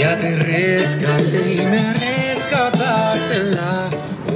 Ya 0.00 0.16
te 0.16 0.34
rescaté 0.34 1.56
y 1.56 1.66
me 1.66 1.92
rescataste 1.92 3.36
en 3.36 3.54
la 3.54 3.90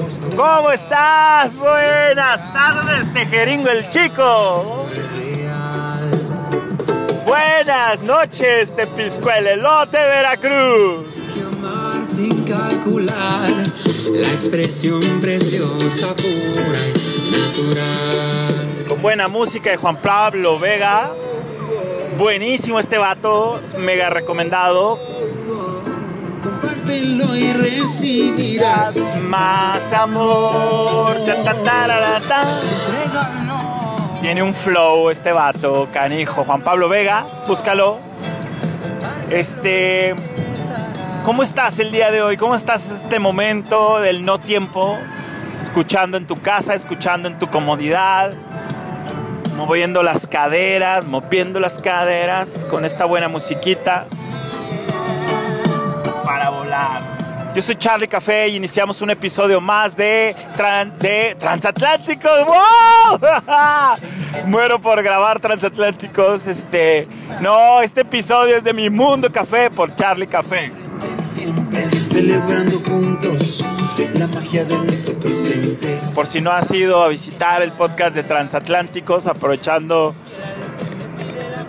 oscuridad. 0.05 0.37
¿Cómo 0.37 0.71
estás? 0.71 1.57
Buenas 1.57 2.53
tardes, 2.53 3.11
Tejeringo 3.15 3.71
el 3.71 3.89
Chico. 3.89 4.87
Buenas 7.25 8.03
noches, 8.03 8.77
Tepiscuelelote, 8.77 9.97
Veracruz. 9.97 11.07
Y 11.35 11.41
amar 11.41 12.07
sin 12.07 12.45
calcular 12.45 13.51
la 14.13 14.29
expresión 14.35 15.01
preciosa, 15.23 16.15
pura 16.15 16.79
natural. 17.39 18.85
Con 18.87 19.01
buena 19.01 19.29
música 19.29 19.71
de 19.71 19.79
Juan 19.79 19.97
Pablo 19.97 20.59
Vega. 20.59 21.11
Buenísimo 22.19 22.79
este 22.79 22.99
vato, 22.99 23.63
mega 23.79 24.11
recomendado. 24.11 25.14
Compártelo 26.45 27.35
y 27.35 27.55
recibirás. 27.55 28.99
Más 29.23 29.95
amor. 29.95 31.17
ta, 31.25 31.43
ta, 31.43 32.21
ta. 32.29 32.45
Tiene 34.21 34.43
un 34.43 34.53
flow 34.53 35.09
este 35.09 35.33
vato, 35.33 35.89
canijo. 35.91 36.45
Juan 36.45 36.61
Pablo 36.63 36.91
Vega, 36.91 37.25
búscalo. 37.47 37.99
Este. 39.31 40.15
¿Cómo 41.25 41.43
estás 41.43 41.79
el 41.79 41.91
día 41.91 42.11
de 42.11 42.21
hoy? 42.21 42.37
¿Cómo 42.37 42.55
estás 42.55 42.91
este 42.91 43.19
momento 43.19 44.01
del 44.01 44.23
no 44.23 44.39
tiempo? 44.39 44.99
Escuchando 45.59 46.19
en 46.19 46.27
tu 46.27 46.37
casa, 46.37 46.75
escuchando 46.75 47.27
en 47.27 47.39
tu 47.39 47.49
comodidad, 47.49 48.35
moviendo 49.57 50.03
las 50.03 50.27
caderas, 50.27 51.07
moviendo 51.07 51.59
las 51.59 51.79
caderas 51.79 52.67
con 52.69 52.85
esta 52.85 53.07
buena 53.07 53.29
musiquita 53.29 54.07
para 56.45 56.51
volar. 56.51 57.03
Yo 57.55 57.63
soy 57.63 57.77
Charlie 57.77 58.09
Café 58.09 58.49
y 58.49 58.57
iniciamos 58.57 59.01
un 59.01 59.11
episodio 59.11 59.61
más 59.61 59.97
de, 59.97 60.35
Tran- 60.57 60.93
de 60.97 61.37
Transatlánticos. 61.39 62.45
¡Wow! 62.47 63.21
Muero 64.47 64.81
por 64.81 65.01
grabar 65.03 65.39
Transatlánticos. 65.39 66.49
Este, 66.49 67.07
no, 67.41 67.81
este 67.81 68.01
episodio 68.01 68.57
es 68.57 68.65
de 68.65 68.73
Mi 68.73 68.91
Mundo 68.91 69.31
Café 69.31 69.71
por 69.71 69.95
Charlie 69.95 70.27
Café. 70.27 70.73
Siempre 71.33 71.89
celebrando 71.91 72.79
juntos 72.81 73.65
la 74.15 74.27
magia 74.27 74.65
de 74.65 74.77
nuestro 74.79 75.15
presente. 75.15 76.01
Por 76.13 76.27
si 76.27 76.41
no 76.41 76.51
has 76.51 76.69
ido 76.73 77.03
a 77.05 77.09
visitar 77.09 77.63
el 77.63 77.71
podcast 77.73 78.17
de 78.17 78.25
Transatlánticos, 78.25 79.29
aprovechando 79.29 80.13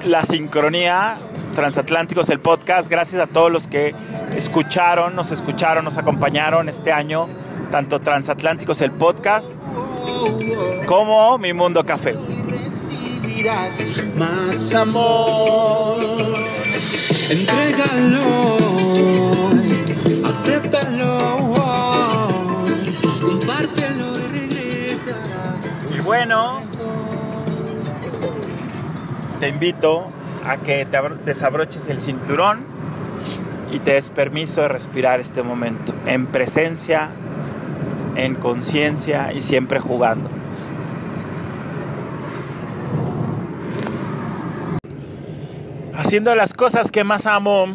la 0.03 0.23
sincronía, 0.23 1.17
Transatlánticos, 1.53 2.29
el 2.29 2.39
podcast, 2.39 2.89
gracias 2.89 3.21
a 3.21 3.27
todos 3.27 3.51
los 3.51 3.67
que 3.67 3.93
escucharon, 4.35 5.15
nos 5.15 5.31
escucharon, 5.31 5.85
nos 5.85 5.97
acompañaron 5.97 6.69
este 6.69 6.91
año, 6.91 7.27
tanto 7.71 7.99
Transatlánticos, 8.01 8.81
el 8.81 8.91
podcast, 8.91 9.49
como 10.85 11.37
Mi 11.37 11.53
Mundo 11.53 11.83
Café. 11.83 12.15
recibirás 12.49 13.81
más 14.15 14.75
amor. 14.75 15.97
Entrégalo, 17.29 18.57
acéptalo, 20.27 21.53
compártelo 23.21 24.17
y 24.19 24.27
regresa. 24.27 25.15
Y 25.97 26.01
bueno, 26.01 26.61
te 29.39 29.47
invito 29.49 30.07
a 30.45 30.57
que 30.57 30.85
te 30.85 30.97
abro- 30.97 31.17
desabroches 31.25 31.87
el 31.89 31.99
cinturón 31.99 32.74
y 33.75 33.79
te 33.79 33.91
des 33.91 34.09
permiso 34.09 34.61
de 34.61 34.69
respirar 34.69 35.19
este 35.19 35.43
momento 35.43 35.93
en 36.05 36.27
presencia, 36.27 37.09
en 38.15 38.35
conciencia 38.35 39.33
y 39.33 39.41
siempre 39.41 39.81
jugando. 39.81 40.29
Haciendo 45.93 46.33
las 46.35 46.53
cosas 46.53 46.89
que 46.89 47.03
más 47.03 47.25
amo, 47.25 47.65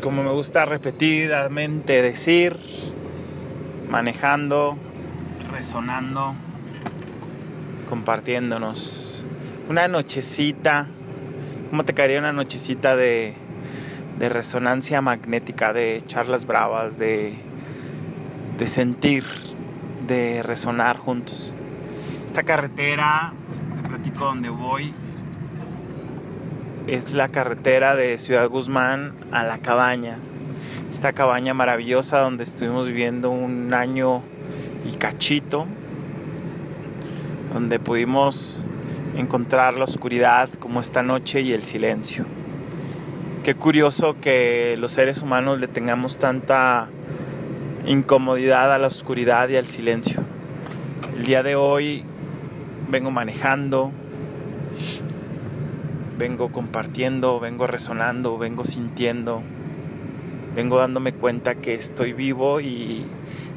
como 0.00 0.22
me 0.22 0.30
gusta 0.30 0.64
repetidamente 0.64 2.00
decir, 2.00 2.56
manejando, 3.90 4.78
resonando, 5.52 6.34
compartiéndonos. 7.86 9.26
Una 9.68 9.88
nochecita, 9.88 10.88
¿cómo 11.68 11.84
te 11.84 11.92
caería 11.92 12.18
una 12.18 12.32
nochecita 12.32 12.96
de, 12.96 13.34
de 14.18 14.28
resonancia 14.28 15.00
magnética, 15.00 15.72
de 15.72 16.02
charlas 16.06 16.46
bravas, 16.46 16.98
de, 16.98 17.34
de 18.58 18.66
sentir, 18.66 19.24
de 20.06 20.42
resonar 20.42 20.96
juntos? 20.96 21.54
Esta 22.24 22.42
carretera, 22.42 23.32
te 23.82 23.88
platico 23.88 24.24
dónde 24.24 24.48
voy, 24.48 24.94
es 26.86 27.12
la 27.12 27.28
carretera 27.28 27.96
de 27.96 28.16
Ciudad 28.18 28.48
Guzmán 28.48 29.14
a 29.32 29.42
la 29.42 29.58
cabaña. 29.58 30.18
Esta 30.90 31.12
cabaña 31.12 31.52
maravillosa 31.52 32.20
donde 32.20 32.44
estuvimos 32.44 32.86
viviendo 32.86 33.30
un 33.30 33.74
año 33.74 34.22
y 34.86 34.96
cachito, 34.96 35.66
donde 37.52 37.78
pudimos 37.78 38.64
encontrar 39.16 39.76
la 39.76 39.84
oscuridad 39.84 40.48
como 40.58 40.80
esta 40.80 41.02
noche 41.02 41.40
y 41.40 41.52
el 41.52 41.64
silencio. 41.64 42.24
Qué 43.46 43.54
curioso 43.54 44.16
que 44.20 44.74
los 44.76 44.90
seres 44.90 45.22
humanos 45.22 45.60
le 45.60 45.68
tengamos 45.68 46.18
tanta 46.18 46.88
incomodidad 47.86 48.74
a 48.74 48.78
la 48.78 48.88
oscuridad 48.88 49.48
y 49.50 49.54
al 49.54 49.68
silencio. 49.68 50.20
El 51.16 51.26
día 51.26 51.44
de 51.44 51.54
hoy 51.54 52.02
vengo 52.90 53.12
manejando, 53.12 53.92
vengo 56.18 56.50
compartiendo, 56.50 57.38
vengo 57.38 57.68
resonando, 57.68 58.36
vengo 58.36 58.64
sintiendo, 58.64 59.44
vengo 60.56 60.78
dándome 60.78 61.12
cuenta 61.12 61.54
que 61.54 61.74
estoy 61.74 62.14
vivo 62.14 62.60
y, 62.60 63.06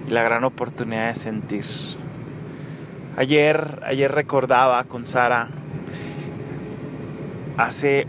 y 0.08 0.10
la 0.12 0.22
gran 0.22 0.44
oportunidad 0.44 1.08
de 1.08 1.16
sentir. 1.16 1.66
Ayer, 3.18 3.82
ayer 3.84 4.12
recordaba 4.12 4.84
con 4.84 5.08
Sara, 5.08 5.50
hace 7.58 8.06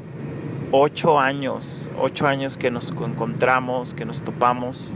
ocho 0.72 1.18
años, 1.18 1.90
ocho 1.98 2.26
años 2.26 2.56
que 2.56 2.70
nos 2.70 2.90
encontramos, 2.90 3.94
que 3.94 4.04
nos 4.04 4.22
topamos. 4.22 4.94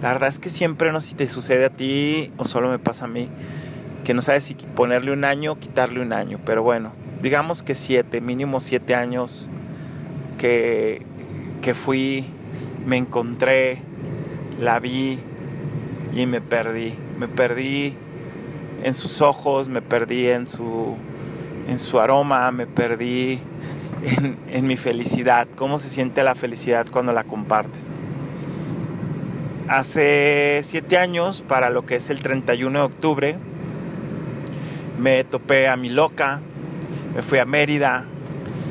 La 0.00 0.12
verdad 0.12 0.28
es 0.28 0.38
que 0.38 0.50
siempre, 0.50 0.92
no 0.92 1.00
sé 1.00 1.08
si 1.08 1.14
te 1.14 1.26
sucede 1.26 1.64
a 1.64 1.70
ti 1.70 2.32
o 2.36 2.44
solo 2.44 2.68
me 2.68 2.78
pasa 2.78 3.04
a 3.04 3.08
mí, 3.08 3.28
que 4.04 4.14
no 4.14 4.22
sabes 4.22 4.44
si 4.44 4.54
ponerle 4.54 5.12
un 5.12 5.24
año 5.24 5.52
o 5.52 5.58
quitarle 5.58 6.00
un 6.00 6.12
año, 6.12 6.40
pero 6.44 6.62
bueno, 6.62 6.92
digamos 7.20 7.62
que 7.62 7.74
siete, 7.74 8.20
mínimo 8.20 8.60
siete 8.60 8.94
años 8.94 9.48
que, 10.38 11.02
que 11.60 11.74
fui, 11.74 12.26
me 12.84 12.96
encontré, 12.96 13.82
la 14.58 14.80
vi 14.80 15.18
y 16.14 16.26
me 16.26 16.40
perdí. 16.40 16.94
Me 17.18 17.28
perdí 17.28 17.94
en 18.82 18.94
sus 18.94 19.20
ojos, 19.22 19.68
me 19.68 19.82
perdí 19.82 20.26
en 20.28 20.48
su, 20.48 20.96
en 21.68 21.78
su 21.78 22.00
aroma, 22.00 22.50
me 22.50 22.66
perdí 22.66 23.38
en, 24.04 24.66
mi 24.66 24.76
felicidad. 24.76 25.48
¿Cómo 25.56 25.78
se 25.78 25.88
siente 25.88 26.22
la 26.22 26.34
felicidad 26.34 26.86
cuando 26.90 27.12
la 27.12 27.24
compartes? 27.24 27.90
Hace 29.68 30.60
siete 30.64 30.98
años, 30.98 31.42
para 31.46 31.70
lo 31.70 31.86
que 31.86 31.96
es 31.96 32.10
el 32.10 32.20
31 32.20 32.78
de 32.78 32.84
octubre, 32.84 33.36
me 34.98 35.24
topé 35.24 35.68
a 35.68 35.76
mi 35.76 35.88
loca, 35.88 36.40
me 37.14 37.22
fui 37.22 37.38
a 37.38 37.44
Mérida. 37.44 38.04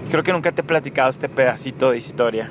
Creo 0.10 0.24
que 0.24 0.34
nunca 0.34 0.52
te 0.52 0.62
he 0.62 0.64
platicado 0.64 1.10
este 1.10 1.30
pedacito 1.30 1.92
de 1.92 1.98
historia. 1.98 2.50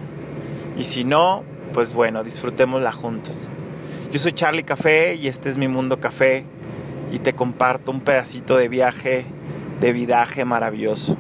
Y 0.76 0.84
si 0.84 1.04
no, 1.04 1.44
pues 1.72 1.94
bueno, 1.94 2.24
disfrutémosla 2.24 2.92
juntos. 2.92 3.50
Yo 4.10 4.18
soy 4.18 4.32
Charlie 4.32 4.64
Café 4.64 5.14
y 5.14 5.28
este 5.28 5.50
es 5.50 5.58
mi 5.58 5.68
mundo 5.68 6.00
café 6.00 6.44
y 7.12 7.18
te 7.18 7.32
comparto 7.34 7.92
un 7.92 8.00
pedacito 8.00 8.56
de 8.56 8.68
viaje, 8.68 9.24
de 9.80 9.92
vidaje 9.92 10.44
maravilloso. 10.44 11.16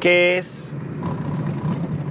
¿Qué 0.00 0.38
es 0.38 0.76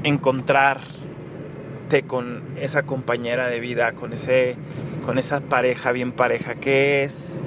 encontrarte 0.04 2.04
con 2.06 2.44
esa 2.57 2.84
compañera 2.84 3.48
de 3.48 3.62
vida, 3.62 3.94
con, 3.94 4.12
ese, 4.12 4.57
con 5.06 5.18
esa 5.18 5.39
pareja 5.39 5.94
bien 5.94 6.12
pareja? 6.12 6.56
¿Qué 6.56 7.06
es? 7.06 7.39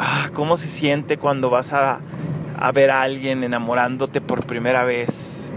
Ah, 0.00 0.28
¿Cómo 0.32 0.56
se 0.56 0.66
siente 0.66 1.18
cuando 1.18 1.50
vas 1.50 1.72
a, 1.72 2.00
a 2.58 2.72
ver 2.72 2.90
a 2.90 3.02
alguien 3.02 3.44
enamorándote 3.44 4.20
por 4.20 4.44
primera 4.44 4.82
vez? 4.82 5.52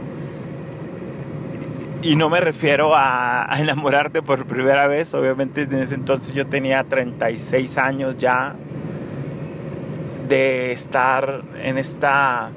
Y 2.03 2.15
no 2.15 2.29
me 2.29 2.39
refiero 2.39 2.93
a, 2.93 3.51
a, 3.51 3.59
enamorarte 3.59 4.21
por 4.21 4.45
primera 4.45 4.85
vez, 4.85 5.15
obviamente 5.15 5.63
en 5.63 5.73
ese 5.73 5.95
entonces 5.95 6.35
yo 6.35 6.45
tenía 6.45 6.83
36 6.83 7.79
años 7.79 8.15
ya 8.15 8.55
de 10.29 10.71
estar 10.71 11.41
en 11.63 11.79
esta 11.79 12.51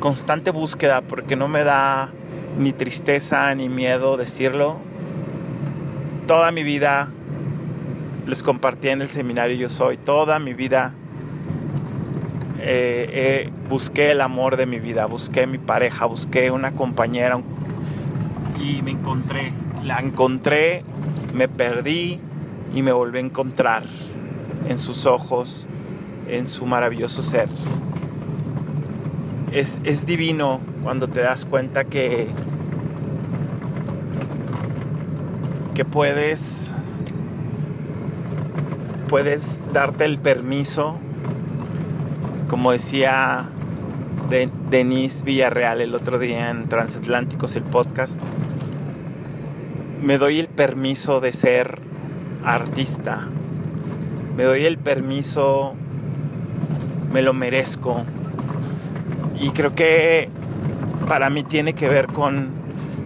constante 0.00 0.50
búsqueda 0.50 1.02
porque 1.02 1.36
no 1.36 1.46
me 1.46 1.62
da 1.62 2.10
ni 2.58 2.72
tristeza, 2.72 3.54
ni 3.54 3.68
miedo 3.68 4.16
decirlo. 4.16 4.78
Toda 6.26 6.50
mi 6.50 6.64
vida 6.64 7.10
les 8.26 8.42
compartí 8.42 8.88
en 8.88 9.02
el 9.02 9.08
seminario 9.08 9.56
Yo 9.56 9.68
Soy, 9.68 9.96
toda 9.96 10.38
mi 10.38 10.54
vida 10.54 10.94
eh, 12.62 13.08
eh, 13.12 13.52
busqué 13.68 14.10
el 14.10 14.20
amor 14.20 14.56
de 14.56 14.66
mi 14.66 14.78
vida, 14.78 15.06
busqué 15.06 15.46
mi 15.46 15.58
pareja, 15.58 16.06
busqué 16.06 16.50
una 16.50 16.72
compañera 16.72 17.40
y 18.60 18.82
me 18.82 18.90
encontré, 18.90 19.52
la 19.82 19.98
encontré, 19.98 20.84
me 21.32 21.48
perdí 21.48 22.20
y 22.74 22.82
me 22.82 22.92
volví 22.92 23.18
a 23.18 23.22
encontrar 23.22 23.84
en 24.68 24.78
sus 24.78 25.06
ojos, 25.06 25.66
en 26.28 26.48
su 26.48 26.66
maravilloso 26.66 27.22
ser. 27.22 27.48
Es, 29.52 29.80
es 29.84 30.06
divino 30.06 30.60
cuando 30.82 31.08
te 31.08 31.20
das 31.20 31.44
cuenta 31.44 31.84
que, 31.84 32.28
que 35.74 35.84
puedes, 35.84 36.72
puedes 39.08 39.60
darte 39.72 40.04
el 40.04 40.18
permiso, 40.18 40.98
como 42.48 42.70
decía 42.70 43.48
Denise 44.70 45.24
Villarreal 45.24 45.80
el 45.80 45.94
otro 45.96 46.20
día 46.20 46.50
en 46.50 46.68
Transatlánticos, 46.68 47.56
el 47.56 47.64
podcast, 47.64 48.16
me 50.00 50.18
doy 50.18 50.38
el 50.38 50.46
permiso 50.46 51.20
de 51.20 51.32
ser 51.32 51.80
artista, 52.44 53.28
me 54.36 54.44
doy 54.44 54.64
el 54.64 54.78
permiso, 54.78 55.74
me 57.12 57.22
lo 57.22 57.34
merezco. 57.34 58.04
Y 59.40 59.50
creo 59.50 59.74
que 59.74 60.28
para 61.08 61.30
mí 61.30 61.42
tiene 61.42 61.72
que 61.72 61.88
ver 61.88 62.08
con, 62.08 62.50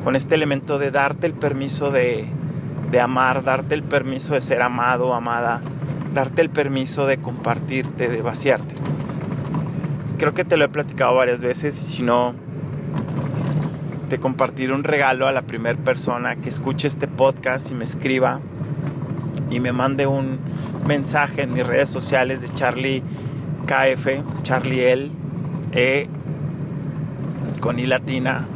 con 0.02 0.16
este 0.16 0.34
elemento 0.34 0.78
de 0.78 0.90
darte 0.90 1.28
el 1.28 1.34
permiso 1.34 1.92
de, 1.92 2.26
de 2.90 3.00
amar, 3.00 3.44
darte 3.44 3.76
el 3.76 3.84
permiso 3.84 4.34
de 4.34 4.40
ser 4.40 4.60
amado, 4.60 5.14
amada, 5.14 5.62
darte 6.12 6.42
el 6.42 6.50
permiso 6.50 7.06
de 7.06 7.18
compartirte, 7.18 8.08
de 8.08 8.20
vaciarte. 8.20 8.74
Creo 10.18 10.34
que 10.34 10.44
te 10.44 10.56
lo 10.56 10.64
he 10.64 10.68
platicado 10.68 11.14
varias 11.14 11.40
veces 11.40 11.80
y 11.80 11.96
si 11.96 12.02
no, 12.02 12.34
te 14.08 14.18
compartiré 14.18 14.74
un 14.74 14.82
regalo 14.82 15.28
a 15.28 15.32
la 15.32 15.42
primera 15.42 15.78
persona 15.78 16.34
que 16.36 16.48
escuche 16.48 16.88
este 16.88 17.06
podcast 17.06 17.70
y 17.70 17.74
me 17.74 17.84
escriba 17.84 18.40
y 19.50 19.60
me 19.60 19.72
mande 19.72 20.08
un 20.08 20.40
mensaje 20.84 21.42
en 21.42 21.52
mis 21.52 21.64
redes 21.64 21.90
sociales 21.90 22.40
de 22.40 22.48
Charlie 22.54 23.04
KF, 23.66 24.42
Charlie 24.42 24.90
L, 24.90 25.10
E 25.72 26.08
con 27.64 27.78
I 27.78 27.86
latina 27.86 28.46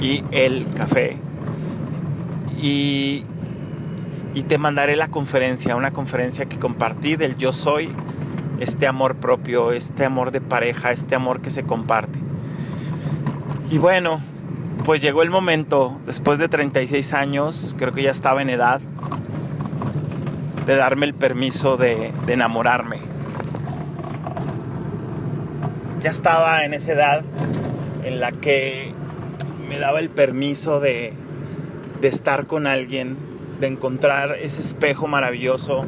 y 0.00 0.22
el 0.30 0.72
café. 0.74 1.16
Y, 2.62 3.24
y 4.34 4.42
te 4.44 4.56
mandaré 4.56 4.94
la 4.94 5.08
conferencia, 5.08 5.74
una 5.74 5.90
conferencia 5.90 6.46
que 6.46 6.56
compartí 6.56 7.16
del 7.16 7.36
yo 7.36 7.52
soy, 7.52 7.92
este 8.60 8.86
amor 8.86 9.16
propio, 9.16 9.72
este 9.72 10.04
amor 10.04 10.30
de 10.30 10.40
pareja, 10.40 10.92
este 10.92 11.16
amor 11.16 11.40
que 11.40 11.50
se 11.50 11.64
comparte. 11.64 12.20
Y 13.68 13.78
bueno, 13.78 14.20
pues 14.84 15.02
llegó 15.02 15.24
el 15.24 15.30
momento, 15.30 15.98
después 16.06 16.38
de 16.38 16.48
36 16.48 17.12
años, 17.14 17.74
creo 17.78 17.92
que 17.92 18.04
ya 18.04 18.12
estaba 18.12 18.42
en 18.42 18.50
edad, 18.50 18.80
de 20.66 20.76
darme 20.76 21.06
el 21.06 21.14
permiso 21.14 21.76
de, 21.76 22.12
de 22.26 22.32
enamorarme. 22.32 22.98
Ya 26.00 26.10
estaba 26.10 26.64
en 26.64 26.74
esa 26.74 26.92
edad 26.92 27.24
en 28.04 28.20
la 28.20 28.32
que 28.32 28.92
me 29.68 29.78
daba 29.78 30.00
el 30.00 30.10
permiso 30.10 30.80
de, 30.80 31.12
de 32.00 32.08
estar 32.08 32.46
con 32.46 32.66
alguien, 32.66 33.16
de 33.60 33.66
encontrar 33.66 34.36
ese 34.40 34.60
espejo 34.60 35.06
maravilloso 35.06 35.84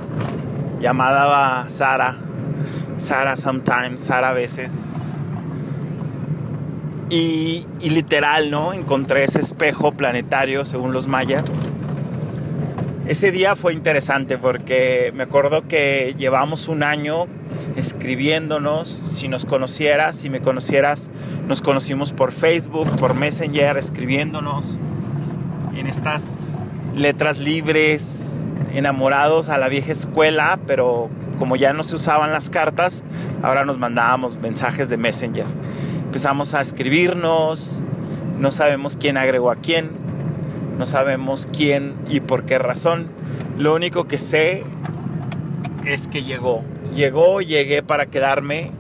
llamada 0.81 1.69
Sara, 1.69 2.19
Sara 2.97 3.37
sometimes, 3.37 4.01
Sara 4.03 4.31
a 4.31 4.33
veces. 4.35 5.07
Y, 7.09 7.67
y, 7.81 7.91
literal, 7.91 8.51
¿no? 8.51 8.73
Encontré 8.73 9.25
ese 9.25 9.41
espejo 9.41 9.93
planetario 9.93 10.65
según 10.65 10.93
los 10.93 11.09
mayas. 11.09 11.45
Ese 13.07 13.31
día 13.31 13.55
fue 13.57 13.75
interesante 13.75 14.39
porque 14.39 15.13
me 15.15 15.25
acuerdo 15.25 15.69
que 15.69 16.15
llevamos 16.17 16.69
un 16.69 16.83
año 16.83 17.27
escribiéndonos, 17.77 18.89
si 18.89 19.29
nos 19.29 19.47
conocieras, 19.47 20.17
si 20.17 20.31
me 20.31 20.41
conocieras, 20.41 21.11
nos 21.47 21.63
conocimos 21.63 22.13
por 22.13 22.33
Facebook, 22.33 22.89
por 22.97 23.15
Messenger, 23.15 23.77
escribiéndonos 23.77 24.79
en 25.75 25.87
estas 25.87 26.39
letras 26.95 27.39
libres, 27.39 28.47
enamorados 28.73 29.49
a 29.49 29.59
la 29.59 29.69
vieja 29.69 29.93
escuela, 29.93 30.59
pero 30.67 31.11
como 31.39 31.57
ya 31.57 31.73
no 31.73 31.85
se 31.85 31.97
usaban 31.97 32.33
las 32.33 32.51
cartas, 32.51 33.03
ahora 33.43 33.65
nos 33.65 33.79
mandábamos 33.79 34.37
mensajes 34.37 34.89
de 34.89 34.97
Messenger. 34.97 35.47
Empezamos 36.05 36.55
a 36.55 36.61
escribirnos, 36.61 37.83
no 38.39 38.51
sabemos 38.51 38.97
quién 38.97 39.17
agregó 39.17 39.51
a 39.51 39.57
quién, 39.57 39.91
no 40.79 40.87
sabemos 40.87 41.49
quién 41.53 41.95
y 42.09 42.21
por 42.21 42.45
qué 42.45 42.59
razón. 42.59 43.09
Lo 43.57 43.75
único 43.75 44.07
que 44.07 44.19
sé 44.19 44.65
es 45.85 46.09
que 46.09 46.23
llegó. 46.23 46.65
Llegó, 46.95 47.41
llegué 47.41 47.83
para 47.83 48.07
quedarme 48.07 48.71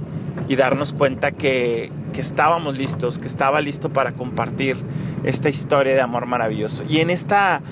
y 0.49 0.57
darnos 0.57 0.93
cuenta 0.93 1.33
que, 1.33 1.91
que 2.13 2.21
estábamos 2.21 2.77
listos, 2.77 3.19
que 3.19 3.27
estaba 3.27 3.61
listo 3.61 3.91
para 3.91 4.13
compartir 4.13 4.77
esta 5.25 5.49
historia 5.49 5.95
de 5.95 6.01
amor 6.01 6.27
maravilloso. 6.27 6.85
Y 6.89 6.99
en 6.99 7.11
esta 7.11 7.63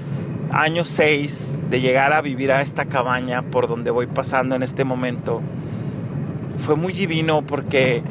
año 0.52 0.84
6 0.84 1.58
de 1.70 1.80
llegar 1.80 2.12
a 2.12 2.22
vivir 2.22 2.50
a 2.52 2.60
esta 2.60 2.86
cabaña 2.86 3.42
por 3.42 3.68
donde 3.68 3.90
voy 3.90 4.06
pasando 4.06 4.56
en 4.56 4.62
este 4.62 4.84
momento, 4.84 5.42
fue 6.58 6.76
muy 6.76 6.92
divino 6.92 7.42
porque 7.42 7.96
eh, 7.98 8.02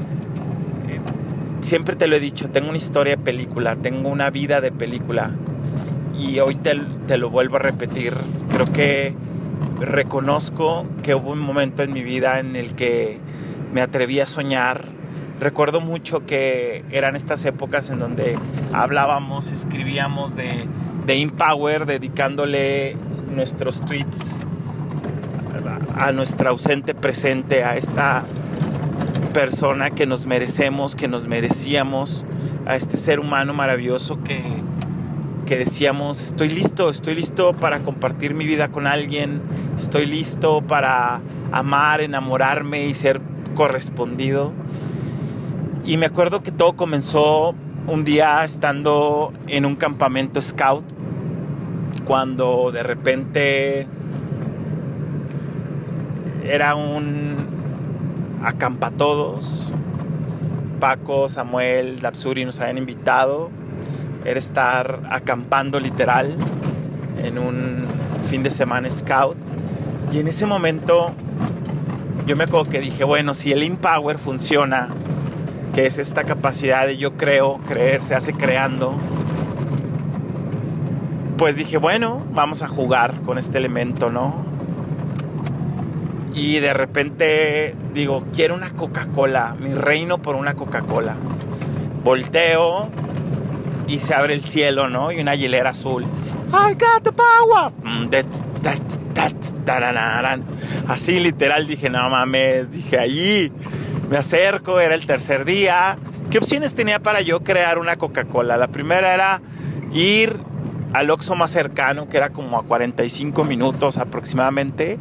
siempre 1.61 1.95
te 1.95 2.07
lo 2.07 2.15
he 2.15 2.19
dicho, 2.19 2.49
tengo 2.49 2.69
una 2.69 2.77
historia 2.77 3.17
de 3.17 3.23
película, 3.23 3.75
tengo 3.75 4.09
una 4.09 4.29
vida 4.29 4.61
de 4.61 4.71
película 4.71 5.31
y 6.17 6.39
hoy 6.39 6.55
te, 6.55 6.75
te 7.07 7.17
lo 7.17 7.29
vuelvo 7.29 7.57
a 7.57 7.59
repetir. 7.59 8.13
Creo 8.49 8.65
que 8.71 9.15
reconozco 9.79 10.85
que 11.03 11.15
hubo 11.15 11.31
un 11.31 11.39
momento 11.39 11.83
en 11.83 11.93
mi 11.93 12.03
vida 12.03 12.39
en 12.39 12.55
el 12.55 12.75
que 12.75 13.19
me 13.73 13.81
atreví 13.81 14.19
a 14.19 14.25
soñar. 14.25 14.85
Recuerdo 15.39 15.79
mucho 15.79 16.25
que 16.25 16.83
eran 16.91 17.15
estas 17.15 17.45
épocas 17.45 17.89
en 17.89 17.99
donde 17.99 18.37
hablábamos, 18.73 19.51
escribíamos 19.51 20.35
de, 20.35 20.65
de 21.05 21.21
Empower, 21.21 21.85
dedicándole 21.85 22.97
nuestros 23.33 23.81
tweets 23.81 24.45
a 25.95 26.11
nuestra 26.13 26.51
ausente 26.51 26.95
presente, 26.95 27.63
a 27.63 27.75
esta 27.75 28.23
persona 29.33 29.89
que 29.89 30.05
nos 30.05 30.25
merecemos, 30.25 30.95
que 30.95 31.07
nos 31.07 31.27
merecíamos, 31.27 32.25
a 32.65 32.75
este 32.75 32.97
ser 32.97 33.19
humano 33.19 33.53
maravilloso 33.53 34.23
que, 34.23 34.41
decíamos, 35.57 36.21
estoy 36.21 36.49
listo, 36.49 36.89
estoy 36.89 37.15
listo 37.15 37.53
para 37.53 37.79
compartir 37.79 38.33
mi 38.33 38.45
vida 38.45 38.69
con 38.69 38.87
alguien, 38.87 39.41
estoy 39.75 40.05
listo 40.05 40.61
para 40.61 41.21
amar, 41.51 42.01
enamorarme 42.01 42.85
y 42.85 42.95
ser 42.95 43.21
correspondido. 43.55 44.53
Y 45.85 45.97
me 45.97 46.05
acuerdo 46.05 46.43
que 46.43 46.51
todo 46.51 46.73
comenzó 46.73 47.55
un 47.87 48.03
día 48.03 48.43
estando 48.43 49.33
en 49.47 49.65
un 49.65 49.75
campamento 49.75 50.41
scout, 50.41 50.83
cuando 52.05 52.71
de 52.71 52.83
repente 52.83 53.87
era 56.43 56.75
un 56.75 57.47
acampa 58.43 58.91
todos. 58.91 59.73
Paco, 60.79 61.27
Samuel, 61.27 61.99
Dapsuri 61.99 62.45
nos 62.45 62.59
habían 62.59 62.77
invitado. 62.77 63.49
Era 64.25 64.39
estar 64.39 65.01
acampando 65.09 65.79
literal 65.79 66.35
en 67.23 67.37
un 67.37 67.85
fin 68.25 68.43
de 68.43 68.51
semana 68.51 68.89
scout. 68.91 69.37
Y 70.11 70.19
en 70.19 70.27
ese 70.27 70.45
momento 70.45 71.13
yo 72.25 72.35
me 72.35 72.43
acuerdo 72.43 72.69
que 72.69 72.79
dije, 72.79 73.03
bueno, 73.03 73.33
si 73.33 73.51
el 73.51 73.63
Empower 73.63 74.19
funciona, 74.19 74.89
que 75.73 75.87
es 75.87 75.97
esta 75.97 76.25
capacidad 76.25 76.85
de 76.85 76.95
yo 76.97 77.17
creo, 77.17 77.57
creer, 77.67 78.03
se 78.03 78.13
hace 78.13 78.33
creando, 78.33 78.95
pues 81.37 81.55
dije, 81.55 81.77
bueno, 81.77 82.23
vamos 82.31 82.61
a 82.61 82.67
jugar 82.67 83.21
con 83.21 83.37
este 83.37 83.57
elemento, 83.57 84.11
¿no? 84.11 84.45
Y 86.35 86.59
de 86.59 86.73
repente 86.73 87.75
digo, 87.93 88.25
quiero 88.31 88.53
una 88.53 88.69
Coca-Cola, 88.71 89.55
mi 89.59 89.73
reino 89.73 90.19
por 90.19 90.35
una 90.35 90.53
Coca-Cola. 90.53 91.15
Volteo 92.03 92.89
y 93.89 93.99
se 93.99 94.13
abre 94.13 94.33
el 94.33 94.45
cielo, 94.45 94.87
¿no? 94.87 95.11
Y 95.11 95.19
una 95.19 95.35
hielera 95.35 95.71
azul. 95.71 96.03
I 96.03 96.73
got 96.73 97.03
the 97.03 97.11
power. 97.11 97.73
Así 100.87 101.19
literal 101.19 101.67
dije, 101.67 101.89
no 101.89 102.09
mames, 102.09 102.71
dije 102.71 102.97
allí. 102.97 103.51
Me 104.09 104.17
acerco, 104.17 104.79
era 104.79 104.95
el 104.95 105.05
tercer 105.05 105.45
día 105.45 105.97
¿Qué 106.29 106.37
opciones 106.37 106.75
tenía 106.75 106.99
para 106.99 107.21
yo 107.21 107.39
crear 107.39 107.79
una 107.79 107.95
Coca-Cola? 107.95 108.55
La 108.55 108.67
primera 108.67 109.15
era 109.15 109.41
ir 109.91 110.39
al 110.93 111.09
Oxxo 111.09 111.33
más 111.33 111.49
cercano, 111.49 112.07
que 112.07 112.17
era 112.17 112.29
como 112.29 112.59
a 112.59 112.63
45 112.63 113.43
minutos 113.45 113.97
aproximadamente, 113.97 114.99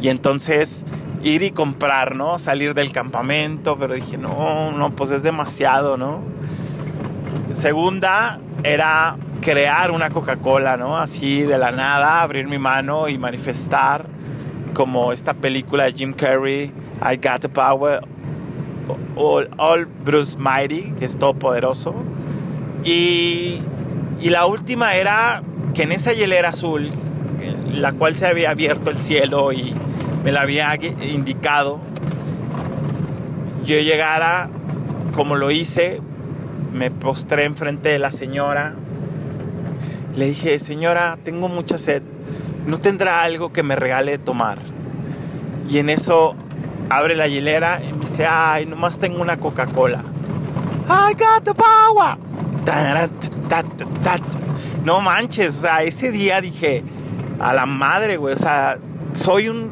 y 0.00 0.08
entonces 0.08 0.86
ir 1.22 1.42
y 1.42 1.50
comprar, 1.50 2.16
¿no? 2.16 2.38
Salir 2.38 2.72
del 2.72 2.92
campamento, 2.92 3.78
pero 3.78 3.94
dije, 3.94 4.16
no, 4.16 4.72
no, 4.72 4.96
pues 4.96 5.10
es 5.10 5.22
demasiado, 5.22 5.98
¿no? 5.98 6.22
Segunda 7.52 8.38
era 8.62 9.16
crear 9.40 9.90
una 9.90 10.10
Coca-Cola, 10.10 10.76
¿no? 10.76 10.98
Así 10.98 11.42
de 11.42 11.58
la 11.58 11.72
nada, 11.72 12.22
abrir 12.22 12.46
mi 12.46 12.58
mano 12.58 13.08
y 13.08 13.18
manifestar 13.18 14.06
como 14.74 15.12
esta 15.12 15.34
película 15.34 15.84
de 15.84 15.92
Jim 15.92 16.12
Carrey, 16.12 16.72
I 17.02 17.16
Got 17.16 17.42
the 17.42 17.48
Power, 17.48 18.02
All, 19.16 19.86
Bruce 20.04 20.36
Mighty, 20.38 20.92
que 20.98 21.04
es 21.04 21.18
todopoderoso. 21.18 21.94
Y, 22.84 23.60
y 24.20 24.30
la 24.30 24.46
última 24.46 24.94
era 24.94 25.42
que 25.74 25.82
en 25.82 25.92
esa 25.92 26.12
hielera 26.12 26.50
azul, 26.50 26.90
la 27.72 27.92
cual 27.92 28.16
se 28.16 28.26
había 28.26 28.50
abierto 28.50 28.90
el 28.90 29.02
cielo 29.02 29.52
y 29.52 29.74
me 30.24 30.32
la 30.32 30.42
había 30.42 30.74
indicado, 31.02 31.80
yo 33.64 33.76
llegara 33.78 34.48
como 35.12 35.36
lo 35.36 35.50
hice, 35.50 36.00
me 36.72 36.90
postré 36.90 37.44
enfrente 37.44 37.88
de 37.88 37.98
la 37.98 38.10
señora, 38.10 38.74
le 40.16 40.26
dije, 40.26 40.58
señora, 40.58 41.18
tengo 41.24 41.48
mucha 41.48 41.78
sed, 41.78 42.02
¿no 42.66 42.78
tendrá 42.78 43.22
algo 43.22 43.52
que 43.52 43.62
me 43.62 43.76
regale 43.76 44.12
de 44.12 44.18
tomar? 44.18 44.58
Y 45.68 45.78
en 45.78 45.90
eso 45.90 46.34
abre 46.88 47.14
la 47.14 47.28
hielera 47.28 47.80
y 47.82 47.92
me 47.92 48.00
dice, 48.00 48.26
ay, 48.26 48.66
nomás 48.66 48.98
tengo 48.98 49.22
una 49.22 49.38
Coca-Cola. 49.38 50.02
I 50.88 51.14
got 51.14 51.44
the 51.44 51.54
power. 51.54 52.16
No 54.84 55.00
manches, 55.00 55.58
o 55.58 55.60
sea, 55.60 55.82
ese 55.82 56.10
día 56.10 56.40
dije, 56.40 56.82
a 57.38 57.52
la 57.52 57.66
madre, 57.66 58.16
güey, 58.16 58.34
o 58.34 58.36
sea, 58.36 58.78
soy 59.12 59.48
un 59.48 59.70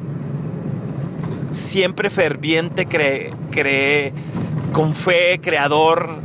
siempre 1.50 2.10
ferviente, 2.10 2.86
cree, 2.86 3.32
cree, 3.50 4.12
con 4.72 4.94
fe, 4.94 5.40
creador, 5.42 6.18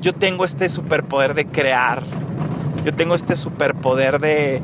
yo 0.00 0.14
tengo 0.14 0.44
este 0.44 0.68
superpoder 0.68 1.34
de 1.34 1.46
crear, 1.46 2.02
yo 2.84 2.94
tengo 2.94 3.14
este 3.14 3.36
superpoder 3.36 4.18
de, 4.18 4.62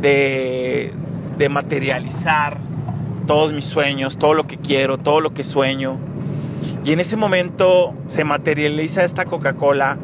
de, 0.00 0.92
de 1.38 1.48
materializar 1.48 2.58
todos 3.26 3.52
mis 3.52 3.64
sueños, 3.64 4.18
todo 4.18 4.34
lo 4.34 4.46
que 4.46 4.58
quiero, 4.58 4.98
todo 4.98 5.20
lo 5.20 5.32
que 5.34 5.44
sueño. 5.44 5.98
Y 6.84 6.92
en 6.92 7.00
ese 7.00 7.16
momento 7.16 7.94
se 8.06 8.24
materializa 8.24 9.04
esta 9.04 9.24
Coca-Cola. 9.24 9.98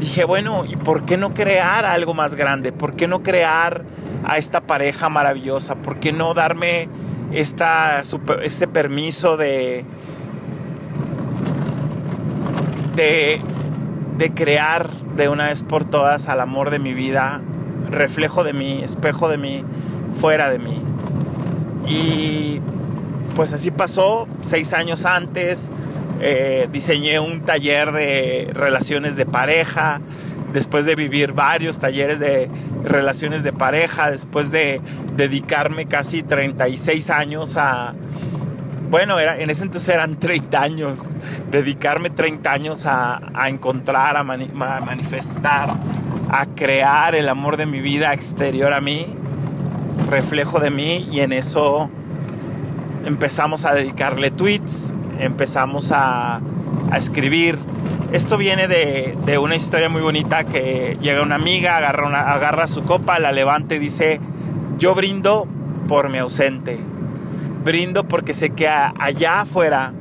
Dije, 0.00 0.24
bueno, 0.24 0.64
¿y 0.64 0.76
por 0.76 1.04
qué 1.04 1.16
no 1.16 1.32
crear 1.32 1.84
algo 1.84 2.14
más 2.14 2.34
grande? 2.34 2.72
¿Por 2.72 2.96
qué 2.96 3.06
no 3.06 3.22
crear 3.22 3.84
a 4.24 4.36
esta 4.36 4.60
pareja 4.62 5.08
maravillosa? 5.08 5.76
¿Por 5.76 6.00
qué 6.00 6.12
no 6.12 6.34
darme 6.34 6.88
esta, 7.32 8.02
este 8.42 8.66
permiso 8.66 9.36
de, 9.36 9.84
de, 12.94 13.40
de 14.18 14.34
crear 14.34 14.90
de 15.16 15.28
una 15.28 15.48
vez 15.48 15.62
por 15.62 15.84
todas 15.84 16.28
al 16.28 16.40
amor 16.40 16.70
de 16.70 16.78
mi 16.78 16.94
vida, 16.94 17.40
reflejo 17.90 18.44
de 18.44 18.52
mí, 18.52 18.80
espejo 18.82 19.28
de 19.28 19.38
mí, 19.38 19.64
fuera 20.14 20.50
de 20.50 20.58
mí? 20.58 20.82
Y 21.86 22.60
pues 23.34 23.52
así 23.52 23.70
pasó, 23.70 24.28
seis 24.40 24.72
años 24.72 25.04
antes, 25.04 25.70
eh, 26.20 26.68
diseñé 26.72 27.18
un 27.18 27.40
taller 27.40 27.92
de 27.92 28.50
relaciones 28.54 29.16
de 29.16 29.26
pareja, 29.26 30.00
después 30.52 30.84
de 30.84 30.94
vivir 30.94 31.32
varios 31.32 31.78
talleres 31.78 32.20
de 32.20 32.48
relaciones 32.84 33.42
de 33.42 33.52
pareja, 33.52 34.10
después 34.10 34.50
de 34.50 34.80
dedicarme 35.16 35.86
casi 35.86 36.22
36 36.22 37.10
años 37.10 37.56
a, 37.56 37.94
bueno, 38.92 39.18
era, 39.18 39.40
en 39.40 39.48
ese 39.48 39.64
entonces 39.64 39.88
eran 39.88 40.16
30 40.16 40.60
años, 40.60 41.08
dedicarme 41.50 42.10
30 42.10 42.52
años 42.52 42.84
a, 42.84 43.48
encontrar, 43.48 44.18
a 44.18 44.22
manifestar, 44.22 45.70
a 46.28 46.44
crear 46.54 47.14
el 47.14 47.30
amor 47.30 47.56
de 47.56 47.64
mi 47.64 47.80
vida 47.80 48.12
exterior 48.12 48.70
a 48.74 48.82
mí, 48.82 49.06
reflejo 50.10 50.60
de 50.60 50.70
mí 50.70 51.08
y 51.10 51.20
en 51.20 51.32
eso 51.32 51.88
empezamos 53.06 53.64
a 53.64 53.72
dedicarle 53.72 54.30
tweets, 54.30 54.92
empezamos 55.18 55.90
a, 55.90 56.42
escribir. 56.94 57.58
Esto 58.12 58.36
viene 58.36 58.68
de, 58.68 59.38
una 59.38 59.56
historia 59.56 59.88
muy 59.88 60.02
bonita 60.02 60.44
que 60.44 60.98
llega 61.00 61.22
una 61.22 61.36
amiga, 61.36 61.78
agarra, 61.78 62.30
agarra 62.30 62.66
su 62.66 62.84
copa, 62.84 63.18
la 63.18 63.32
levanta 63.32 63.74
y 63.74 63.78
dice, 63.78 64.20
yo 64.76 64.94
brindo 64.94 65.48
por 65.88 66.10
mi 66.10 66.18
ausente. 66.18 66.91
Brindo 67.64 68.04
porque 68.04 68.34
sé 68.34 68.50
que 68.50 68.68
allá 68.68 69.42
afuera, 69.42 69.92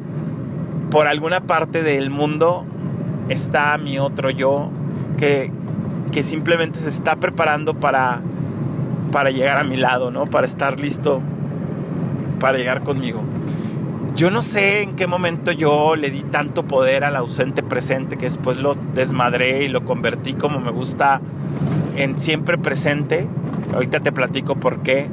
por 0.90 1.08
alguna 1.08 1.42
parte 1.42 1.84
del 1.84 2.10
mundo, 2.10 2.66
está 3.30 3.78
mi 3.78 4.00
otro 4.00 4.30
yo 4.30 4.70
que, 5.18 5.52
que 6.12 6.24
simplemente 6.24 6.80
se 6.80 6.90
está 6.90 7.18
preparando 7.18 7.80
para 7.80 8.22
para 9.12 9.30
llegar 9.30 9.58
a 9.58 9.64
mi 9.64 9.78
lado, 9.78 10.10
¿no? 10.10 10.26
Para 10.26 10.48
estar 10.48 10.80
listo 10.80 11.22
para 12.40 12.58
llegar 12.58 12.82
conmigo. 12.82 13.22
Yo 14.16 14.32
no 14.32 14.42
sé 14.42 14.82
en 14.82 14.96
qué 14.96 15.08
momento 15.08 15.52
yo 15.52 15.96
le 15.96 16.10
di 16.10 16.24
tanto 16.24 16.64
poder 16.64 17.04
al 17.04 17.16
ausente 17.16 17.62
presente 17.64 18.18
que 18.18 18.26
después 18.26 18.58
lo 18.58 18.76
desmadré 18.94 19.64
y 19.64 19.70
lo 19.70 19.86
convertí 19.86 20.34
como 20.34 20.60
me 20.60 20.72
gusta 20.72 21.22
en 21.96 22.20
siempre 22.20 22.58
presente. 22.58 23.28
Ahorita 23.74 24.00
te 24.00 24.12
platico 24.12 24.56
por 24.56 24.82
qué. 24.82 25.10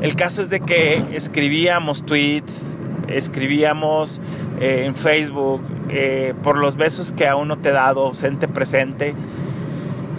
El 0.00 0.14
caso 0.14 0.42
es 0.42 0.50
de 0.50 0.60
que 0.60 1.02
escribíamos 1.12 2.04
tweets, 2.04 2.78
escribíamos 3.08 4.20
eh, 4.60 4.84
en 4.84 4.94
Facebook 4.94 5.62
eh, 5.88 6.34
por 6.42 6.58
los 6.58 6.76
besos 6.76 7.12
que 7.12 7.26
aún 7.26 7.48
no 7.48 7.58
te 7.58 7.70
he 7.70 7.72
dado, 7.72 8.06
ausente 8.06 8.46
presente, 8.46 9.14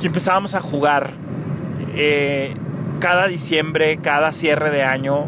y 0.01 0.05
empezábamos 0.05 0.55
a 0.55 0.61
jugar. 0.61 1.11
Eh, 1.95 2.53
cada 2.99 3.27
diciembre, 3.27 3.97
cada 3.97 4.31
cierre 4.31 4.71
de 4.71 4.83
año, 4.83 5.27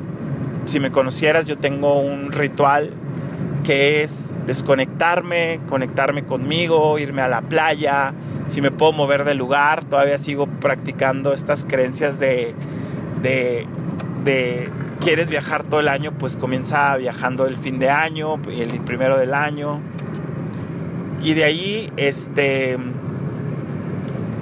si 0.65 0.79
me 0.79 0.91
conocieras, 0.91 1.45
yo 1.45 1.57
tengo 1.57 1.99
un 1.99 2.31
ritual 2.31 2.93
que 3.63 4.03
es 4.03 4.39
desconectarme, 4.45 5.61
conectarme 5.67 6.23
conmigo, 6.23 6.97
irme 6.99 7.21
a 7.21 7.27
la 7.27 7.41
playa, 7.41 8.13
si 8.47 8.61
me 8.61 8.71
puedo 8.71 8.91
mover 8.91 9.23
de 9.23 9.35
lugar, 9.35 9.85
todavía 9.85 10.17
sigo 10.17 10.47
practicando 10.47 11.33
estas 11.33 11.63
creencias 11.63 12.19
de, 12.19 12.55
de 14.23 14.69
quieres 14.99 15.29
viajar 15.29 15.63
todo 15.63 15.79
el 15.79 15.87
año, 15.87 16.11
pues 16.13 16.37
comienza 16.37 16.95
viajando 16.97 17.45
el 17.45 17.57
fin 17.57 17.79
de 17.79 17.89
año, 17.89 18.39
el 18.49 18.79
primero 18.81 19.17
del 19.17 19.33
año. 19.33 19.79
Y 21.23 21.33
de 21.33 21.43
ahí 21.43 21.91
este, 21.97 22.77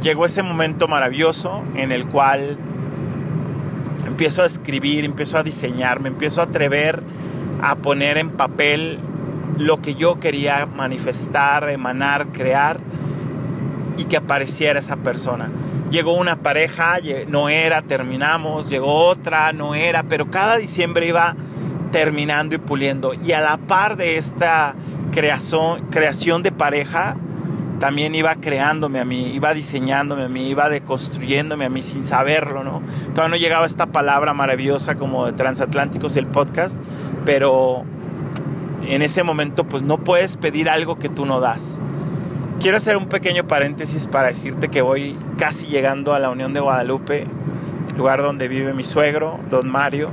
llegó 0.01 0.25
ese 0.25 0.43
momento 0.43 0.87
maravilloso 0.87 1.63
en 1.75 1.91
el 1.91 2.05
cual 2.05 2.57
empiezo 4.05 4.43
a 4.43 4.45
escribir, 4.45 5.05
empiezo 5.05 5.37
a 5.37 5.43
diseñar, 5.43 5.99
me 5.99 6.09
empiezo 6.09 6.41
a 6.41 6.45
atrever 6.45 7.01
a 7.61 7.75
poner 7.75 8.17
en 8.17 8.29
papel 8.29 8.99
lo 9.57 9.81
que 9.81 9.95
yo 9.95 10.19
quería 10.19 10.65
manifestar, 10.65 11.69
emanar, 11.69 12.27
crear 12.27 12.79
y 13.97 14.05
que 14.05 14.17
apareciera 14.17 14.79
esa 14.79 14.95
persona. 14.97 15.49
Llegó 15.89 16.13
una 16.13 16.37
pareja, 16.37 16.97
no 17.27 17.49
era, 17.49 17.81
terminamos, 17.81 18.69
llegó 18.69 18.93
otra, 18.93 19.51
no 19.53 19.73
era, 19.73 20.03
pero 20.03 20.29
cada 20.29 20.57
diciembre 20.57 21.07
iba 21.07 21.35
terminando 21.91 22.55
y 22.55 22.59
puliendo. 22.59 23.13
Y 23.13 23.31
a 23.31 23.41
la 23.41 23.57
par 23.57 23.97
de 23.97 24.17
esta 24.17 24.75
creación, 25.11 25.87
creación 25.89 26.43
de 26.43 26.51
pareja, 26.51 27.15
también 27.79 28.13
iba 28.13 28.35
creándome 28.35 28.99
a 28.99 29.05
mí, 29.05 29.33
iba 29.33 29.53
diseñándome 29.53 30.23
a 30.23 30.29
mí, 30.29 30.49
iba 30.49 30.69
deconstruyéndome 30.69 31.65
a 31.65 31.69
mí 31.69 31.81
sin 31.81 32.05
saberlo, 32.05 32.63
¿no? 32.63 32.81
Todavía 33.15 33.29
no 33.29 33.35
llegaba 33.37 33.65
esta 33.65 33.87
palabra 33.87 34.33
maravillosa 34.33 34.95
como 34.95 35.25
de 35.25 35.33
transatlánticos 35.33 36.17
el 36.17 36.27
podcast, 36.27 36.77
pero 37.25 37.83
en 38.85 39.01
ese 39.01 39.23
momento 39.23 39.63
pues 39.63 39.81
no 39.81 40.03
puedes 40.03 40.37
pedir 40.37 40.69
algo 40.69 40.99
que 40.99 41.09
tú 41.09 41.25
no 41.25 41.39
das. 41.39 41.81
Quiero 42.59 42.75
hacer 42.75 42.97
un 42.97 43.05
pequeño 43.05 43.47
paréntesis 43.47 44.05
para 44.05 44.27
decirte 44.27 44.67
que 44.67 44.81
voy 44.81 45.17
casi 45.37 45.67
llegando 45.67 46.13
a 46.13 46.19
la 46.19 46.29
Unión 46.29 46.53
de 46.53 46.59
Guadalupe, 46.59 47.25
lugar 47.95 48.21
donde 48.21 48.49
vive 48.49 48.73
mi 48.73 48.83
suegro, 48.83 49.39
don 49.49 49.69
Mario, 49.69 50.09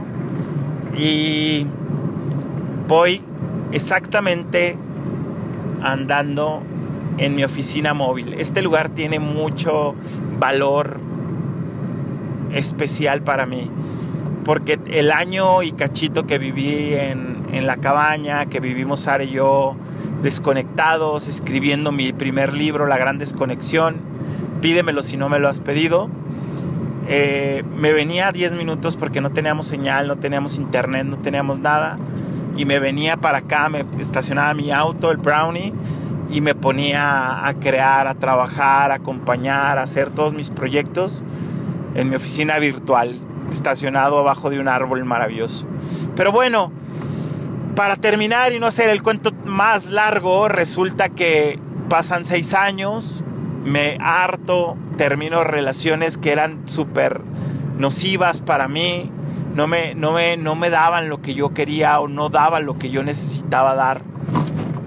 y 0.96 1.66
voy 2.86 3.20
exactamente 3.72 4.78
andando 5.82 6.62
en 7.18 7.34
mi 7.34 7.42
oficina 7.42 7.94
móvil. 7.94 8.34
Este 8.34 8.62
lugar 8.62 8.90
tiene 8.90 9.18
mucho 9.18 9.96
valor 10.38 11.00
especial 12.52 13.22
para 13.22 13.46
mí, 13.46 13.68
porque 14.44 14.78
el 14.86 15.10
año 15.10 15.64
y 15.64 15.72
cachito 15.72 16.28
que 16.28 16.38
viví 16.38 16.94
en, 16.94 17.66
la 17.66 17.78
cabaña, 17.78 18.46
que 18.46 18.60
vivimos 18.60 19.00
Sara 19.00 19.24
y 19.24 19.30
yo, 19.30 19.74
desconectados, 20.22 21.28
escribiendo 21.28 21.92
mi 21.92 22.12
primer 22.12 22.52
libro, 22.52 22.86
La 22.86 22.98
Gran 22.98 23.18
Desconexión. 23.18 23.96
Pídemelo 24.60 25.02
si 25.02 25.16
no 25.16 25.28
me 25.28 25.38
lo 25.38 25.48
has 25.48 25.60
pedido. 25.60 26.08
Eh, 27.08 27.62
me 27.76 27.92
venía 27.92 28.32
10 28.32 28.54
minutos 28.54 28.96
porque 28.96 29.20
no 29.20 29.30
teníamos 29.30 29.66
señal, 29.66 30.08
no 30.08 30.16
teníamos 30.16 30.58
internet, 30.58 31.06
no 31.06 31.18
teníamos 31.18 31.60
nada. 31.60 31.98
Y 32.56 32.64
me 32.64 32.78
venía 32.80 33.16
para 33.16 33.38
acá, 33.38 33.68
me 33.68 33.84
estacionaba 34.00 34.54
mi 34.54 34.72
auto, 34.72 35.10
el 35.10 35.18
Brownie, 35.18 35.72
y 36.30 36.40
me 36.40 36.54
ponía 36.54 37.46
a 37.46 37.54
crear, 37.54 38.08
a 38.08 38.14
trabajar, 38.14 38.90
a 38.90 38.94
acompañar, 38.94 39.78
a 39.78 39.82
hacer 39.82 40.10
todos 40.10 40.34
mis 40.34 40.50
proyectos 40.50 41.22
en 41.94 42.08
mi 42.08 42.16
oficina 42.16 42.58
virtual, 42.58 43.14
estacionado 43.52 44.18
abajo 44.18 44.50
de 44.50 44.58
un 44.58 44.68
árbol 44.68 45.04
maravilloso. 45.04 45.66
Pero 46.16 46.32
bueno, 46.32 46.72
para 47.76 47.96
terminar 47.96 48.52
y 48.52 48.58
no 48.58 48.66
hacer 48.66 48.88
el 48.88 49.02
cuento 49.02 49.30
más 49.44 49.90
largo, 49.90 50.48
resulta 50.48 51.10
que 51.10 51.60
pasan 51.88 52.24
seis 52.24 52.54
años, 52.54 53.22
me 53.64 53.98
harto, 54.00 54.76
termino 54.96 55.44
relaciones 55.44 56.16
que 56.16 56.32
eran 56.32 56.66
súper 56.66 57.20
nocivas 57.78 58.40
para 58.40 58.66
mí, 58.66 59.12
no 59.54 59.66
me, 59.66 59.94
no, 59.94 60.12
me, 60.12 60.38
no 60.38 60.56
me 60.56 60.70
daban 60.70 61.10
lo 61.10 61.20
que 61.20 61.34
yo 61.34 61.52
quería 61.52 62.00
o 62.00 62.08
no 62.08 62.30
daban 62.30 62.64
lo 62.64 62.78
que 62.78 62.90
yo 62.90 63.02
necesitaba 63.02 63.74
dar. 63.74 64.00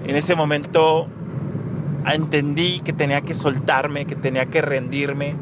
En 0.06 0.16
ese 0.16 0.34
momento 0.34 1.06
entendí 2.12 2.80
que 2.80 2.92
tenía 2.92 3.20
que 3.20 3.34
soltarme, 3.34 4.04
que 4.04 4.16
tenía 4.16 4.46
que 4.46 4.62
rendirme. 4.62 5.36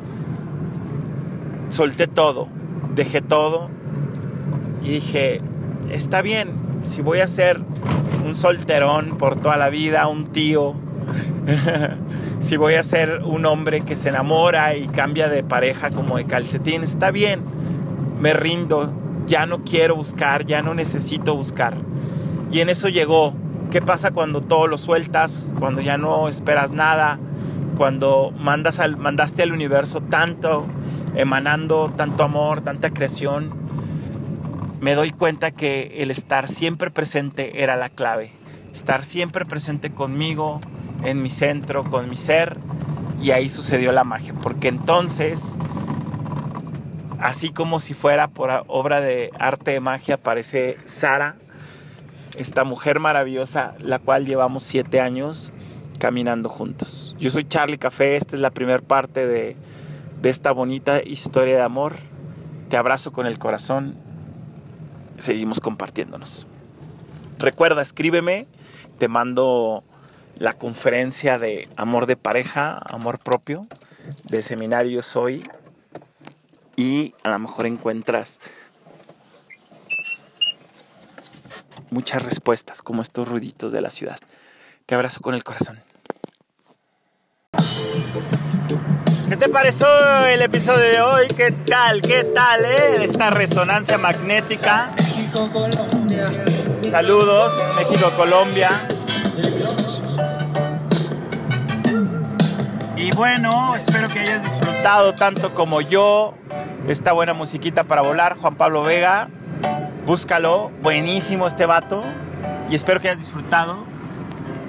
Solté 1.70 2.06
todo, 2.06 2.48
dejé 2.94 3.22
todo 3.22 3.70
y 4.82 4.90
dije, 4.90 5.40
está 5.90 6.20
bien, 6.20 6.57
si 6.82 7.02
voy 7.02 7.20
a 7.20 7.26
ser 7.26 7.60
un 8.24 8.34
solterón 8.34 9.18
por 9.18 9.36
toda 9.40 9.56
la 9.56 9.70
vida, 9.70 10.06
un 10.08 10.26
tío, 10.32 10.74
si 12.40 12.56
voy 12.56 12.74
a 12.74 12.82
ser 12.82 13.22
un 13.24 13.46
hombre 13.46 13.82
que 13.82 13.96
se 13.96 14.10
enamora 14.10 14.76
y 14.76 14.88
cambia 14.88 15.28
de 15.28 15.42
pareja 15.42 15.90
como 15.90 16.16
de 16.16 16.24
calcetín, 16.24 16.84
está 16.84 17.10
bien, 17.10 17.42
me 18.20 18.32
rindo, 18.32 18.92
ya 19.26 19.46
no 19.46 19.64
quiero 19.64 19.96
buscar, 19.96 20.44
ya 20.46 20.62
no 20.62 20.74
necesito 20.74 21.34
buscar. 21.34 21.76
Y 22.50 22.60
en 22.60 22.70
eso 22.70 22.88
llegó 22.88 23.34
¿Qué 23.70 23.82
pasa 23.82 24.12
cuando 24.12 24.40
todo 24.40 24.66
lo 24.66 24.78
sueltas? 24.78 25.52
Cuando 25.58 25.82
ya 25.82 25.98
no 25.98 26.26
esperas 26.26 26.72
nada, 26.72 27.18
cuando 27.76 28.32
mandas 28.38 28.80
al, 28.80 28.96
mandaste 28.96 29.42
al 29.42 29.52
universo 29.52 30.00
tanto, 30.00 30.64
emanando 31.14 31.92
tanto 31.94 32.24
amor, 32.24 32.62
tanta 32.62 32.88
creación. 32.90 33.67
Me 34.80 34.94
doy 34.94 35.10
cuenta 35.10 35.50
que 35.50 36.02
el 36.02 36.10
estar 36.10 36.48
siempre 36.48 36.90
presente 36.90 37.62
era 37.62 37.76
la 37.76 37.88
clave. 37.88 38.30
Estar 38.72 39.02
siempre 39.02 39.44
presente 39.44 39.90
conmigo, 39.90 40.60
en 41.02 41.20
mi 41.22 41.30
centro, 41.30 41.84
con 41.84 42.08
mi 42.08 42.16
ser. 42.16 42.56
Y 43.20 43.32
ahí 43.32 43.48
sucedió 43.48 43.90
la 43.90 44.04
magia. 44.04 44.34
Porque 44.34 44.68
entonces, 44.68 45.56
así 47.18 47.50
como 47.50 47.80
si 47.80 47.94
fuera 47.94 48.28
por 48.28 48.64
obra 48.68 49.00
de 49.00 49.32
arte 49.38 49.72
de 49.72 49.80
magia, 49.80 50.14
aparece 50.16 50.78
Sara 50.84 51.36
esta 52.36 52.62
mujer 52.62 53.00
maravillosa, 53.00 53.74
la 53.80 53.98
cual 53.98 54.24
llevamos 54.24 54.62
siete 54.62 55.00
años 55.00 55.52
caminando 55.98 56.48
juntos. 56.48 57.16
Yo 57.18 57.30
soy 57.30 57.44
Charlie 57.44 57.78
Café, 57.78 58.16
esta 58.16 58.36
es 58.36 58.42
la 58.42 58.50
primera 58.50 58.80
parte 58.80 59.26
de, 59.26 59.56
de 60.22 60.30
esta 60.30 60.52
bonita 60.52 61.02
historia 61.02 61.56
de 61.56 61.62
amor. 61.62 61.96
Te 62.68 62.76
abrazo 62.76 63.12
con 63.12 63.26
el 63.26 63.40
corazón, 63.40 63.96
seguimos 65.18 65.60
compartiéndonos. 65.60 66.46
Recuerda, 67.38 67.82
escríbeme, 67.82 68.46
te 68.98 69.08
mando 69.08 69.84
la 70.36 70.54
conferencia 70.54 71.38
de 71.38 71.68
amor 71.76 72.06
de 72.06 72.16
pareja, 72.16 72.78
amor 72.84 73.18
propio, 73.18 73.66
de 74.24 74.42
seminario 74.42 75.02
Soy, 75.02 75.42
y 76.76 77.14
a 77.24 77.30
lo 77.30 77.38
mejor 77.40 77.66
encuentras 77.66 78.40
muchas 81.90 82.24
respuestas, 82.24 82.82
como 82.82 83.02
estos 83.02 83.26
ruiditos 83.28 83.72
de 83.72 83.80
la 83.80 83.90
ciudad. 83.90 84.18
Te 84.86 84.94
abrazo 84.94 85.20
con 85.20 85.34
el 85.34 85.44
corazón. 85.44 85.80
¿Qué 89.28 89.36
te 89.36 89.48
pareció 89.50 89.86
el 90.26 90.40
episodio 90.40 90.84
de 90.84 91.00
hoy? 91.02 91.26
¿Qué 91.36 91.52
tal? 91.52 92.00
¿Qué 92.00 92.24
tal, 92.24 92.64
eh? 92.64 93.04
Esta 93.04 93.30
resonancia 93.30 93.98
magnética. 93.98 94.94
México, 95.18 95.50
Colombia. 95.52 96.26
Saludos, 96.88 97.52
México, 97.74 98.12
Colombia. 98.16 98.70
Y 102.96 103.10
bueno, 103.12 103.74
espero 103.74 104.08
que 104.08 104.20
hayas 104.20 104.44
disfrutado 104.44 105.14
tanto 105.14 105.54
como 105.54 105.80
yo 105.80 106.34
esta 106.86 107.12
buena 107.12 107.34
musiquita 107.34 107.82
para 107.82 108.02
volar. 108.02 108.36
Juan 108.36 108.54
Pablo 108.54 108.84
Vega, 108.84 109.28
Búscalo, 110.06 110.70
buenísimo 110.82 111.48
este 111.48 111.66
vato. 111.66 112.04
Y 112.70 112.76
espero 112.76 113.00
que 113.00 113.08
hayas 113.08 113.20
disfrutado 113.20 113.84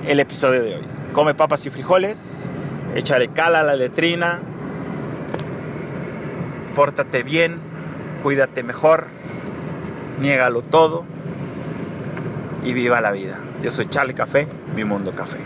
el 0.07 0.19
episodio 0.19 0.63
de 0.63 0.77
hoy. 0.77 0.87
Come 1.13 1.35
papas 1.35 1.65
y 1.67 1.69
frijoles, 1.69 2.49
échale 2.95 3.27
cala 3.27 3.59
a 3.59 3.63
la 3.63 3.75
letrina, 3.75 4.39
pórtate 6.73 7.23
bien, 7.23 7.59
cuídate 8.23 8.63
mejor, 8.63 9.18
niégalo 10.19 10.61
todo 10.61 11.03
y 12.63 12.73
viva 12.73 13.01
la 13.01 13.11
vida. 13.11 13.39
Yo 13.63 13.71
soy 13.71 13.87
Charlie 13.87 14.13
Café, 14.13 14.47
mi 14.75 14.83
mundo 14.83 15.13
café. 15.13 15.39